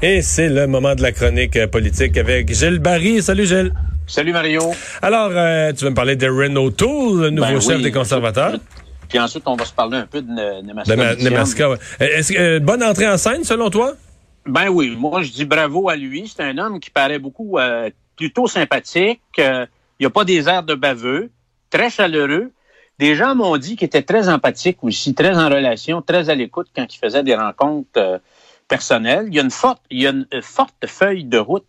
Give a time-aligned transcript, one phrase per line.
[0.00, 3.20] Et c'est le moment de la chronique euh, politique avec Gilles Barry.
[3.20, 3.72] Salut Gilles.
[4.06, 4.60] Salut Mario.
[5.02, 7.82] Alors, euh, tu vas me parler de Renault Tool, le nouveau Ben chef oui.
[7.82, 8.54] des conservateurs?
[9.08, 10.94] Puis ensuite, on va se parler un peu de Ne- Nemaska.
[11.16, 11.24] De.
[11.24, 11.76] Nemaska, ouais.
[12.00, 13.92] Euh, Est-ce que euh, bonne entrée en scène selon toi?
[14.46, 16.32] Ben oui, moi je dis bravo à lui.
[16.34, 19.20] C'est un homme qui paraît beaucoup euh, plutôt sympathique.
[19.36, 21.28] Il a pas des airs de baveux,
[21.70, 22.52] très chaleureux.
[22.98, 26.68] Des gens m'ont dit qu'il était très empathique aussi, très en relation, très à l'écoute
[26.74, 28.20] quand il faisait des rencontres
[28.68, 29.26] personnelles.
[29.28, 31.64] Il y a une forte, il y a une euh, forte feuille de route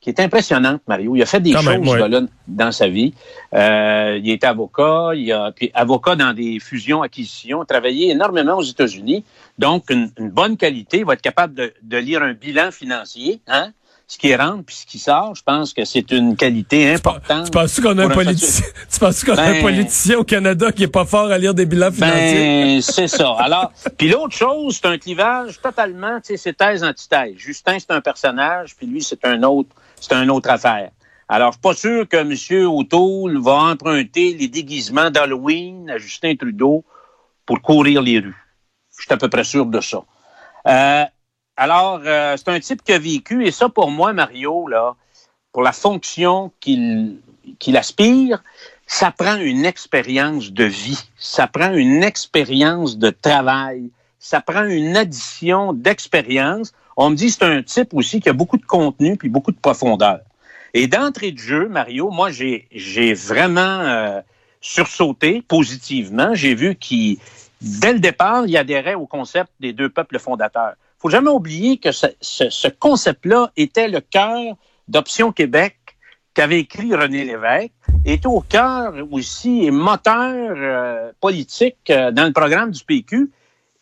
[0.00, 1.16] qui est impressionnante, Mario.
[1.16, 2.08] Il a fait des Quand choses même, ouais.
[2.08, 3.12] là, dans sa vie.
[3.54, 8.62] Euh, il est avocat, il a puis avocat dans des fusions, acquisitions, travaillé énormément aux
[8.62, 9.24] États-Unis.
[9.58, 10.98] Donc, une, une bonne qualité.
[10.98, 13.72] Il va être capable de, de lire un bilan financier, hein?
[14.08, 15.34] Ce qui rentre puis ce qui sort.
[15.34, 17.46] Je pense que c'est une qualité importante.
[17.46, 20.24] Tu penses qu'on a un un politicien, tu penses qu'on a un Ben- politicien au
[20.24, 22.76] Canada qui est pas fort à lire des bilans financiers?
[22.76, 23.34] Ben, c'est ça.
[23.38, 27.34] Alors, puis l'autre chose, c'est un clivage totalement, tu sais, c'est thèse antithèse.
[27.36, 29.70] Justin, c'est un personnage, puis lui, c'est un autre,
[30.00, 30.90] c'est une autre affaire.
[31.28, 32.68] Alors, je suis pas sûr que M.
[32.68, 36.84] O'Toole va emprunter les déguisements d'Halloween à Justin Trudeau
[37.44, 38.36] pour courir les rues.
[38.96, 40.04] Je suis à peu près sûr de ça.
[40.68, 41.04] Euh,
[41.56, 44.94] alors, euh, c'est un type qui a vécu, et ça, pour moi, Mario, là,
[45.52, 47.16] pour la fonction qu'il
[47.58, 48.42] qu'il aspire,
[48.86, 54.96] ça prend une expérience de vie, ça prend une expérience de travail, ça prend une
[54.96, 56.72] addition d'expérience.
[56.96, 59.58] On me dit c'est un type aussi qui a beaucoup de contenu puis beaucoup de
[59.58, 60.20] profondeur.
[60.74, 64.20] Et d'entrée de jeu, Mario, moi, j'ai j'ai vraiment euh,
[64.60, 66.34] sursauté positivement.
[66.34, 67.18] J'ai vu qu'il,
[67.60, 70.74] dès le départ, il adhérait au concept des deux peuples fondateurs.
[70.98, 74.56] Faut jamais oublier que ce, ce- ce concept-là était le cœur
[74.88, 75.76] d'Option Québec
[76.34, 77.72] qu'avait écrit René Lévesque,
[78.04, 83.30] est au cœur aussi et moteur euh, politique euh, dans le programme du PQ.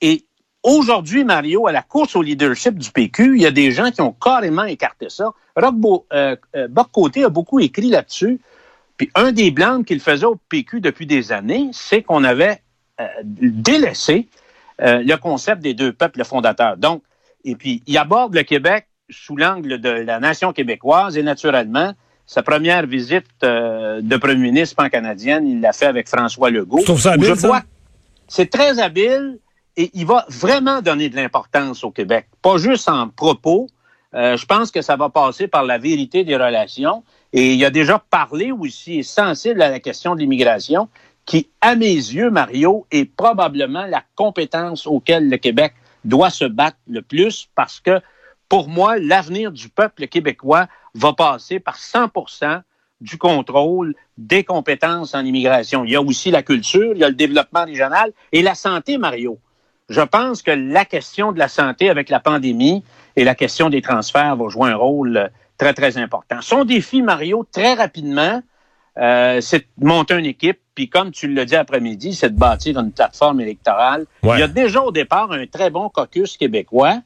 [0.01, 0.25] Et
[0.62, 4.01] aujourd'hui, Mario, à la course au leadership du PQ, il y a des gens qui
[4.03, 5.31] ont carrément écarté ça.
[5.56, 6.06] Roch Bo-
[6.69, 8.41] Bock-Côté a beaucoup écrit là-dessus.
[8.97, 12.62] Puis un des blancs qu'il faisait au PQ depuis des années, c'est qu'on avait
[13.00, 14.28] euh, délaissé
[14.78, 16.77] le concept des deux peuples fondateurs.
[16.77, 17.03] Donc,
[17.44, 21.93] et puis, il aborde le Québec sous l'angle de la nation québécoise et naturellement,
[22.27, 26.78] sa première visite euh, de premier ministre pan-canadienne, il l'a fait avec François Legault.
[26.78, 27.49] Tu trouves ça habile, je
[28.28, 29.38] C'est très habile
[29.77, 32.27] et il va vraiment donner de l'importance au Québec.
[32.41, 33.69] Pas juste en propos.
[34.15, 37.03] Euh, je pense que ça va passer par la vérité des relations.
[37.32, 40.88] Et il a déjà parlé aussi, est sensible à la question de l'immigration,
[41.26, 46.78] qui, à mes yeux, Mario, est probablement la compétence auquel le Québec doit se battre
[46.87, 48.00] le plus parce que,
[48.48, 52.62] pour moi, l'avenir du peuple québécois va passer par 100%
[53.00, 55.84] du contrôle des compétences en immigration.
[55.84, 58.98] Il y a aussi la culture, il y a le développement régional et la santé,
[58.98, 59.38] Mario.
[59.88, 62.82] Je pense que la question de la santé avec la pandémie
[63.16, 66.41] et la question des transferts va jouer un rôle très, très important.
[66.41, 68.43] Son défi, Mario, très rapidement,
[68.99, 72.78] euh, c'est de monter une équipe, puis comme tu l'as dit après-midi, c'est de bâtir
[72.78, 74.06] une plateforme électorale.
[74.22, 74.37] Ouais.
[74.37, 77.00] Il y a déjà au départ un très bon caucus québécois.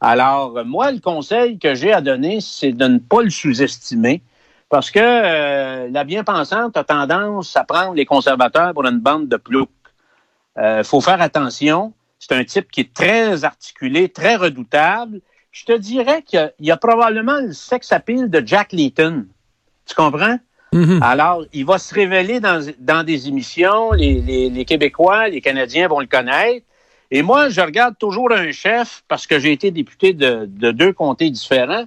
[0.00, 4.22] Alors, euh, moi, le conseil que j'ai à donner, c'est de ne pas le sous-estimer.
[4.70, 9.36] Parce que euh, la bien-pensante a tendance à prendre les conservateurs pour une bande de
[9.36, 9.70] ploucs.
[10.56, 11.92] Il faut faire attention.
[12.18, 15.20] C'est un type qui est très articulé, très redoutable.
[15.52, 18.72] Je te dirais qu'il y a- il y a probablement le sex appeal de Jack
[18.72, 19.26] Layton.
[19.84, 20.38] Tu comprends?
[20.74, 21.00] Mhm.
[21.02, 23.92] Alors, il va se révéler dans, des émissions.
[23.92, 26.66] Les Québécois, les Canadiens vont le connaître.
[27.12, 30.92] Et moi, je regarde toujours un chef, parce que j'ai été député de, de deux
[30.92, 31.84] comtés différents.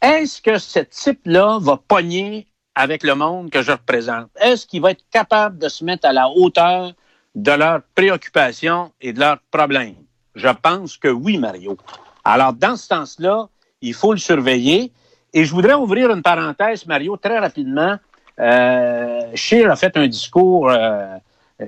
[0.00, 4.30] Est-ce que ce type-là va pogner avec le monde que je représente?
[4.40, 6.92] Est-ce qu'il va être capable de se mettre à la hauteur
[7.34, 9.96] de leurs préoccupations et de leurs problèmes?
[10.34, 11.76] Je pense que oui, Mario.
[12.24, 13.48] Alors, dans ce sens-là,
[13.82, 14.92] il faut le surveiller.
[15.34, 17.98] Et je voudrais ouvrir une parenthèse, Mario, très rapidement.
[18.40, 21.16] Euh, Scheer a fait un discours, euh,
[21.60, 21.66] euh,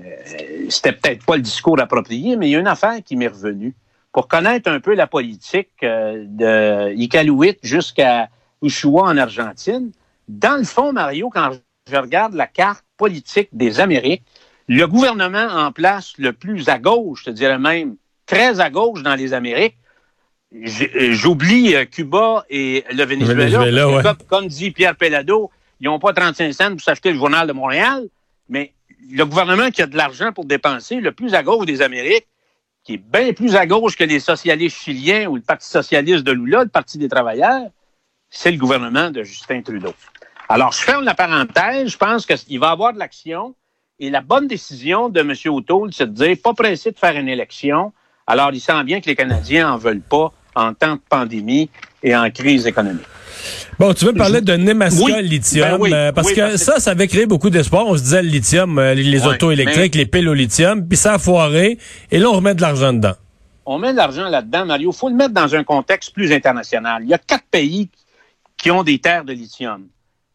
[0.68, 3.74] c'était peut-être pas le discours approprié, mais il y a une affaire qui m'est revenue.
[4.12, 8.28] Pour connaître un peu la politique euh, de Iqaluit jusqu'à
[8.62, 9.92] Ushuaia en Argentine,
[10.28, 11.52] dans le fond, Mario, quand
[11.90, 14.24] je regarde la carte politique des Amériques,
[14.68, 19.02] le gouvernement en place le plus à gauche, je te dirais même très à gauche
[19.02, 19.76] dans les Amériques,
[20.52, 23.88] J'oublie Cuba et le Venezuela.
[23.88, 24.02] Ouais.
[24.02, 25.50] comme, comme dit Pierre Pellado,
[25.80, 28.08] ils n'ont pas 35 cents pour s'acheter le journal de Montréal,
[28.48, 28.72] mais
[29.10, 32.26] le gouvernement qui a de l'argent pour dépenser, le plus à gauche des Amériques,
[32.84, 36.32] qui est bien plus à gauche que les socialistes chiliens ou le Parti socialiste de
[36.32, 37.68] Lula, le Parti des travailleurs,
[38.30, 39.94] c'est le gouvernement de Justin Trudeau.
[40.48, 41.90] Alors, je ferme la parenthèse.
[41.90, 43.54] Je pense qu'il va y avoir de l'action.
[43.98, 45.32] Et la bonne décision de M.
[45.46, 47.92] O'Toole, c'est de dire, pas pressé de faire une élection.
[48.26, 51.70] Alors, il sent bien que les Canadiens en veulent pas en temps de pandémie
[52.02, 53.06] et en crise économique.
[53.78, 57.26] Bon, tu veux parler de Nemaska lithium, Ben euh, parce que ça, ça avait créé
[57.26, 57.86] beaucoup d'espoir.
[57.86, 60.96] On se disait le lithium, euh, les Ouais, autos électriques, les piles au lithium, puis
[60.96, 61.78] ça a foiré,
[62.10, 63.14] et là, on remet de l'argent dedans.
[63.66, 64.90] On met de l'argent là-dedans, Mario.
[64.92, 67.02] Il faut le mettre dans un contexte plus international.
[67.02, 67.90] Il y a quatre pays
[68.56, 69.86] qui ont des terres de lithium.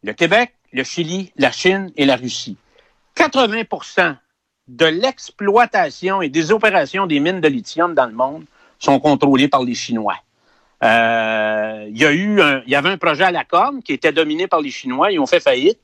[0.03, 2.57] Le Québec, le Chili, la Chine et la Russie.
[3.17, 4.15] 80%
[4.67, 8.43] de l'exploitation et des opérations des mines de lithium dans le monde
[8.85, 10.15] sont contrôlées par les Chinois.
[10.83, 14.11] Euh, il y a eu il y avait un projet à la corne qui était
[14.11, 15.11] dominé par les Chinois.
[15.11, 15.79] Ils ont fait faillite.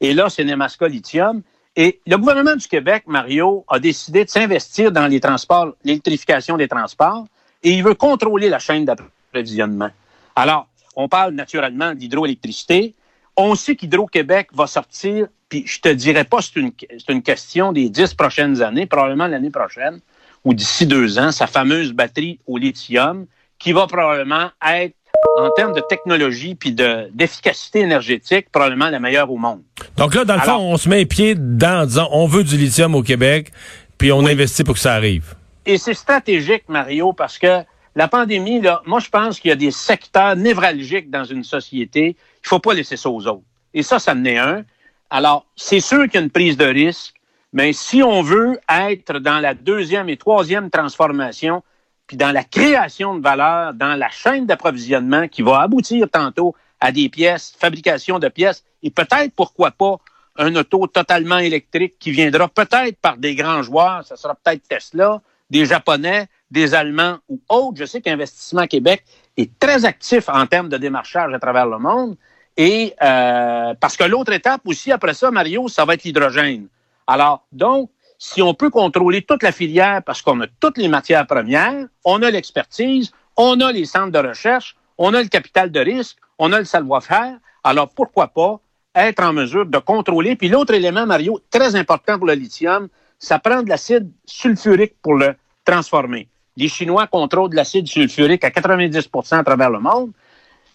[0.00, 1.42] Et là, c'est Nemaska Lithium.
[1.74, 6.68] Et le gouvernement du Québec, Mario, a décidé de s'investir dans les transports, l'électrification des
[6.68, 7.26] transports,
[7.62, 9.90] et il veut contrôler la chaîne d'approvisionnement.
[10.36, 10.66] Alors,
[10.96, 12.94] on parle naturellement d'hydroélectricité.
[13.36, 17.72] On sait qu'Hydro-Québec va sortir, puis je te dirais pas c'est une, c'est une question
[17.72, 20.00] des dix prochaines années, probablement l'année prochaine,
[20.44, 23.26] ou d'ici deux ans, sa fameuse batterie au lithium,
[23.58, 24.94] qui va probablement être,
[25.38, 29.62] en termes de technologie puis de, d'efficacité énergétique, probablement la meilleure au monde.
[29.96, 32.26] Donc là, dans le Alors- fond, on se met les pieds dedans en disant, on
[32.26, 33.52] veut du lithium au Québec,
[33.98, 35.34] puis on investit pour que ça arrive.
[35.64, 37.62] Et c'est stratégique, Mario, parce que
[37.94, 42.16] la pandémie, là, moi, je pense qu'il y a des secteurs névralgiques dans une société.
[42.44, 43.42] Il faut pas laisser ça aux autres.
[43.74, 44.64] Et ça, ça en est un.
[45.08, 47.14] Alors, c'est sûr qu'il y a une prise de risque,
[47.52, 51.62] mais si on veut être dans la deuxième et troisième transformation,
[52.06, 56.92] puis dans la création de valeur, dans la chaîne d'approvisionnement qui va aboutir tantôt à
[56.92, 59.98] des pièces, fabrication de pièces, et peut-être, pourquoi pas,
[60.36, 65.20] un auto totalement électrique qui viendra peut-être par des grands joueurs, ça sera peut-être Tesla,
[65.50, 67.78] des Japonais, des Allemands ou autres.
[67.78, 69.04] Je sais qu'Investissement Québec
[69.36, 72.16] est très actif en termes de démarchage à travers le monde.
[72.56, 76.68] Et euh, parce que l'autre étape aussi, après ça, Mario, ça va être l'hydrogène.
[77.06, 81.26] Alors, donc, si on peut contrôler toute la filière parce qu'on a toutes les matières
[81.26, 85.80] premières, on a l'expertise, on a les centres de recherche, on a le capital de
[85.80, 88.60] risque, on a le savoir-faire, alors pourquoi pas
[88.94, 90.36] être en mesure de contrôler.
[90.36, 92.88] Puis l'autre élément, Mario, très important pour le lithium,
[93.18, 95.34] ça prend de l'acide sulfurique pour le
[95.64, 96.28] transformer.
[96.56, 100.12] Les Chinois contrôlent de l'acide sulfurique à 90% à travers le monde.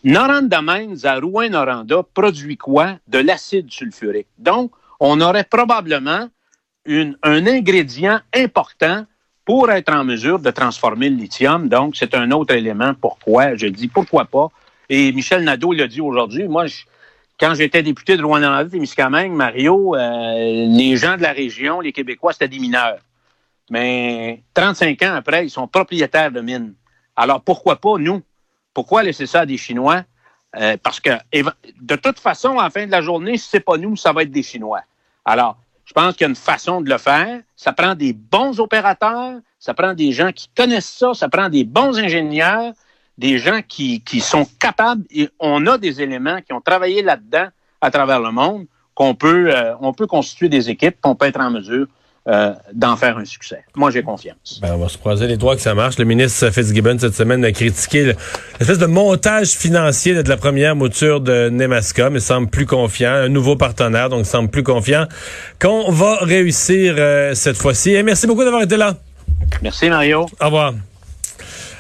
[0.04, 2.98] Noranda Mines à Rouen-Noranda produit quoi?
[3.08, 4.28] De l'acide sulfurique.
[4.38, 6.28] Donc, on aurait probablement
[6.88, 9.06] un ingrédient important
[9.46, 11.70] pour être en mesure de transformer le lithium.
[11.70, 14.50] Donc, c'est un autre élément pourquoi, je dis pourquoi pas.
[14.90, 16.48] Et Michel Nadeau l'a dit aujourd'hui.
[16.48, 16.66] Moi,
[17.40, 21.94] quand j'étais député de Rouen-Noranda et Miscamingue, Mario, euh, les gens de la région, les
[21.94, 23.00] Québécois, c'était des mineurs.
[23.70, 26.74] Mais 35 ans après, ils sont propriétaires de mines.
[27.16, 28.22] Alors, pourquoi pas nous?
[28.74, 30.04] Pourquoi laisser ça à des Chinois?
[30.56, 31.10] Euh, parce que
[31.82, 34.24] de toute façon, à la fin de la journée, si c'est pas nous, ça va
[34.24, 34.82] être des Chinois.
[35.26, 37.42] Alors, je pense qu'il y a une façon de le faire.
[37.56, 41.64] Ça prend des bons opérateurs, ça prend des gens qui connaissent ça, ça prend des
[41.64, 42.74] bons ingénieurs,
[43.18, 45.04] des gens qui, qui sont capables.
[45.12, 47.48] Et on a des éléments qui ont travaillé là-dedans
[47.82, 48.66] à travers le monde
[48.96, 51.88] qu'on peut, euh, peut constituer des équipes, qu'on peut être en mesure
[52.28, 53.64] euh, d'en faire un succès.
[53.76, 54.60] Moi, j'ai confiance.
[54.62, 55.98] Ben, on va se croiser les doigts que ça marche.
[55.98, 58.16] Le ministre Fitzgibbon, cette semaine, a critiqué le-
[58.60, 63.12] l'espèce de montage financier de la première mouture de Nemaska, mais semble plus confiant.
[63.14, 65.06] Un nouveau partenaire, donc semble plus confiant
[65.62, 67.92] qu'on va réussir euh, cette fois-ci.
[67.94, 68.96] Et merci beaucoup d'avoir été là.
[69.62, 70.26] Merci, Mario.
[70.42, 70.74] Au revoir.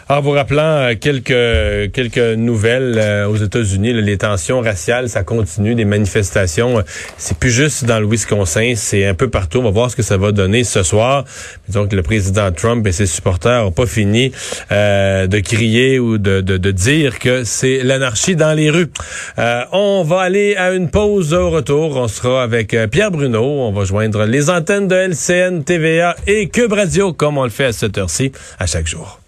[0.09, 5.75] En vous rappelant euh, quelques quelques nouvelles euh, aux États-Unis, les tensions raciales, ça continue,
[5.75, 6.79] des manifestations.
[6.79, 6.81] euh,
[7.17, 9.59] c'est plus juste dans le Wisconsin, c'est un peu partout.
[9.59, 11.25] On va voir ce que ça va donner ce soir.
[11.67, 14.31] Donc le président Trump et ses supporters n'ont pas fini
[14.71, 18.89] de crier ou de, de, dire que c'est l'anarchie dans les rues.
[19.37, 21.97] On va aller à une pause au retour.
[21.97, 23.43] On sera avec Pierre Bruno.
[23.43, 27.65] On va joindre les antennes de LCN, TVA et Cube Radio, comme on le fait
[27.65, 29.19] à cette heure-ci à chaque jour.